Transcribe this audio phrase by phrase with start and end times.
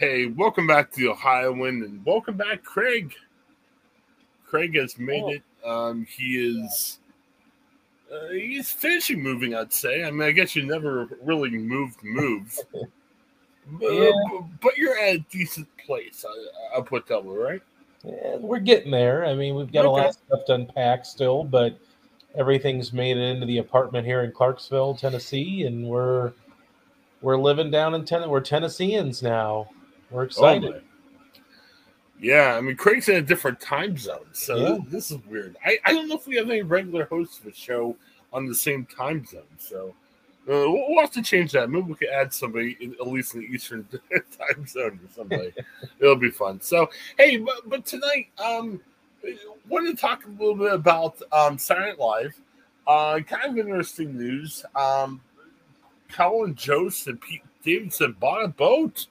[0.00, 3.12] Hey, welcome back to the Ohioan and welcome back, Craig.
[4.46, 5.28] Craig has made Oh.
[5.28, 5.42] it.
[5.62, 7.00] Um, he is
[8.10, 10.02] uh, he's finishing moving, I'd say.
[10.04, 12.62] I mean, I guess you never really moved moves.
[13.72, 14.10] But, Yeah.
[14.62, 16.24] but you're at a decent place.
[16.26, 17.62] I, I'll put that way, right?
[18.02, 19.26] Yeah, we're getting there.
[19.26, 21.78] I mean, we've got a lot of stuff to unpack still, but
[22.34, 26.32] everything's made it into the apartment here in Clarksville, Tennessee, and we're
[27.20, 28.30] we're living down in Tennessee.
[28.30, 29.68] We're Tennesseans now.
[30.10, 30.74] We're excited.
[30.74, 30.80] Oh,
[32.20, 34.78] yeah, I mean, Craig's in a different time zone, so Yeah.
[34.88, 35.56] this is weird.
[35.64, 37.96] I, I don't know if we have any regular hosts of the show
[38.32, 39.94] on the same time zone, so
[40.48, 41.70] uh, we'll, have to change that.
[41.70, 45.52] Maybe we could add somebody, in, at least in the Eastern time zone or something.
[46.00, 46.60] It'll be fun.
[46.60, 48.80] So, hey, but, but tonight, um,
[49.68, 52.40] wanted to talk a little bit about um, Saturday Night Live.
[52.86, 54.64] Uh, kind of interesting news.
[54.74, 55.20] Um,
[56.10, 59.06] Colin Jost and Pete Davidson bought a boat.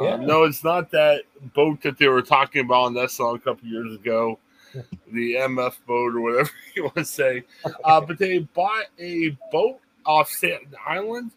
[0.00, 0.14] Yeah.
[0.14, 1.22] Um, no, it's not that
[1.54, 4.38] boat that they were talking about on that song a couple years ago,
[5.12, 7.44] the MF boat or whatever you want to say.
[7.84, 11.32] Uh, but they bought a boat off Staten Island.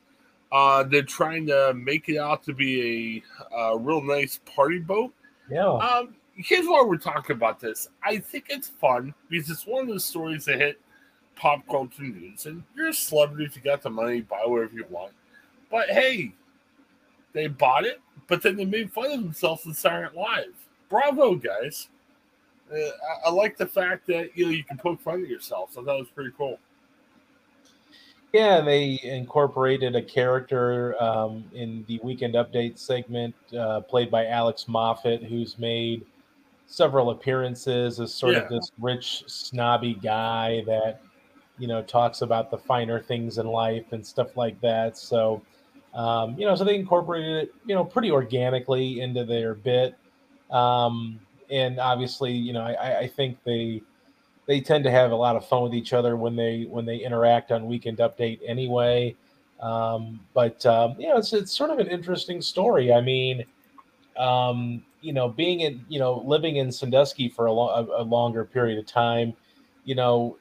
[0.51, 5.11] Uh, they're trying to make it out to be a, uh real nice party boat.
[5.49, 5.65] Yeah.
[5.65, 7.87] Um, here's why we're talking about this.
[8.03, 10.79] I think it's fun because it's one of those stories that hit
[11.35, 12.45] pop culture news.
[12.45, 15.13] And you're a celebrity if you got the money, buy whatever you want.
[15.69, 16.33] But hey,
[17.35, 20.53] they bought it, but then they made fun of themselves in Night Live.
[20.89, 21.89] Bravo, guys.
[22.71, 25.73] Uh, I, I like the fact that you know you can poke fun at yourself.
[25.73, 26.57] So that was pretty cool.
[28.33, 34.67] Yeah, they incorporated a character um, in the Weekend Update segment, uh, played by Alex
[34.67, 36.05] Moffat, who's made
[36.67, 38.41] several appearances as sort Yeah.
[38.41, 41.01] of this rich, snobby guy that
[41.57, 44.97] you know talks about the finer things in life and stuff like that.
[44.97, 45.41] So,
[45.95, 49.95] um, you know, so they incorporated it, you know, pretty organically into their bit,
[50.51, 53.81] um, and obviously, you know, I, I think they
[54.45, 56.97] they tend to have a lot of fun with each other when they when they
[56.97, 59.15] interact on Weekend Update anyway.
[59.59, 62.93] Um, but um, you know, it's it's sort of an interesting story.
[62.93, 63.45] I mean,
[64.17, 68.45] um, you know, being in you know living in Sandusky for a, lo- a, longer
[68.45, 69.33] period of time,
[69.83, 70.37] you know,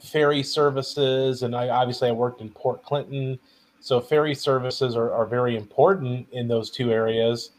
[0.00, 3.38] ferry services, and I obviously I worked in Port Clinton,
[3.84, 7.50] so ferry services are, are very important in those two areas.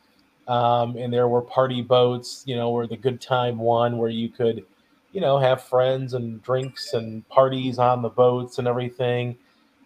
[0.48, 4.30] Um, and there were party boats, you know, where the good time one where you
[4.30, 4.66] could
[5.16, 9.38] you know, have friends and drinks and parties on the boats and everything.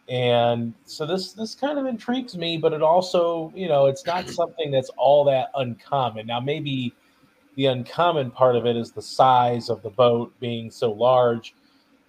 [0.10, 4.28] And so this this kind of intrigues me, but it also, you know, it's not
[4.40, 6.26] something that's all that uncommon.
[6.26, 6.96] Now, maybe
[7.56, 11.54] the uncommon part of it is the size of the boat being so large.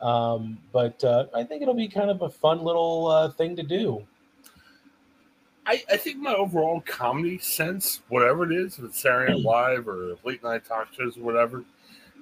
[0.01, 3.63] Um, but uh, I think it'll be kind of a fun little uh, thing to
[3.63, 4.07] do.
[5.71, 9.87] I, I think my overall comedy sense, whatever it is, if it's Saturday Night Live
[9.87, 11.63] or late night talk shows or whatever,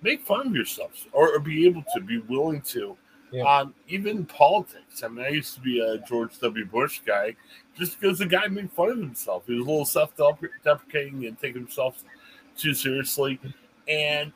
[0.03, 2.95] make fun of yourself or, or be able to, be willing to.
[3.33, 3.45] Yeah.
[3.45, 5.03] Um, even politics.
[5.03, 6.67] I mean, I used to be a George W.
[6.67, 7.37] Bush guy
[7.75, 9.45] just because the guy made fun of himself.
[9.47, 10.13] He was a little self
[10.63, 12.05] deprecating and taking himself
[12.55, 13.41] too seriously.
[13.89, 14.31] And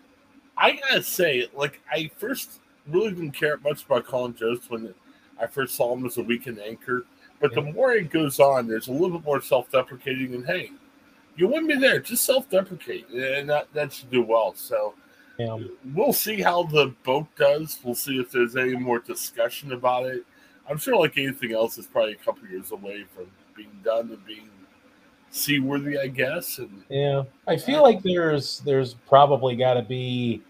[0.56, 4.94] I gotta say, like, I first really didn't care much about Colin Jost when
[5.38, 7.04] I first saw him as a weekend anchor.
[7.42, 10.32] But the more it goes on, there's a little bit more self-deprecating.
[10.34, 10.70] And hey,
[11.36, 14.54] you wouldn't be there, just self-deprecate, and that that should do well.
[14.54, 14.94] So
[15.38, 15.58] Yeah.
[15.94, 17.80] we'll see how the boat does.
[17.82, 20.24] We'll see if there's any more discussion about it.
[20.70, 23.26] I'm sure, like anything else, it's probably a couple years away from
[23.56, 24.48] being done and being
[25.30, 26.58] seaworthy, I guess.
[26.58, 30.42] And Yeah, I feel like there's there's probably got to be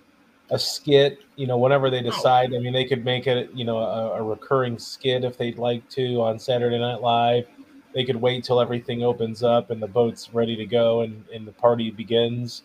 [0.52, 1.20] a skit.
[1.36, 2.54] You know, whenever they decide.
[2.54, 5.88] I mean, they could make it you know a, a recurring skit if they'd like
[5.90, 7.46] to on Saturday Night Live.
[7.94, 11.46] They could wait till everything opens up and the boat's ready to go and, and
[11.46, 12.62] the party begins.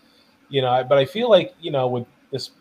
[0.47, 2.51] You know, I- but I feel like you know with this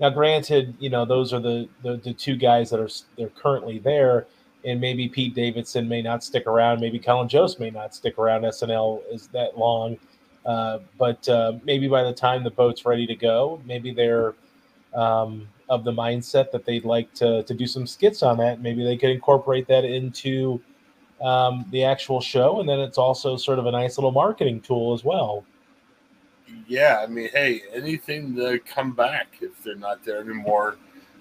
[0.00, 3.78] now, granted, you know those are the the, the two guys that are they're currently
[3.78, 4.26] there.
[4.62, 6.80] And maybe Pete Davidson may not stick around.
[6.80, 8.42] Maybe Colin Jost may not stick around.
[8.42, 9.96] SNL is that long.
[10.44, 14.34] Uh, but uh, maybe by the time the boat's ready to go, maybe they're
[14.94, 18.60] um, of the mindset that they'd like to, to do some skits on that.
[18.60, 20.60] Maybe they could incorporate that into
[21.20, 24.92] um, the actual show, and then it's also sort of a nice little marketing tool
[24.94, 25.44] as well.
[26.66, 30.76] yeah, I mean, hey, anything to come back if they're not there anymore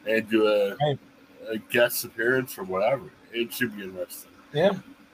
[0.07, 0.97] and do a, Right.
[1.49, 3.11] a guest appearance or whatever.
[3.31, 4.31] It should be interesting.
[4.53, 4.71] Yeah,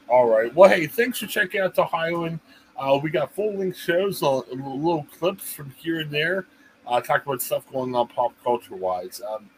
[0.08, 0.54] All right.
[0.56, 2.40] Well, hey, thanks for checking out the Ohioan.
[2.78, 6.46] Uh, we got full length shows, uh, little clips from here and there.
[6.88, 9.22] Uh, talk about stuff going on pop culture wise.
[9.28, 9.50] Um,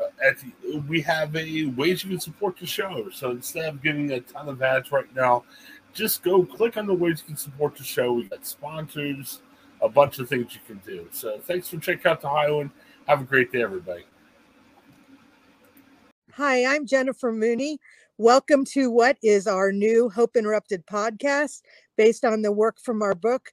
[0.00, 0.32] uh,
[0.62, 3.08] the, we have a ways you can support the show.
[3.10, 5.44] So instead of giving a ton of ads right now,
[5.92, 8.12] just go click on the ways you can support the show.
[8.12, 9.40] We got sponsors,
[9.80, 11.06] a bunch of things you can do.
[11.12, 12.70] So thanks for checking out the Ohioan.
[13.06, 14.04] Have a great day, everybody.
[16.32, 17.78] Hi, I'm Jennifer Mooney.
[18.18, 21.62] Welcome to what is our new Hope Interrupted podcast
[21.96, 23.52] based on the work from our book,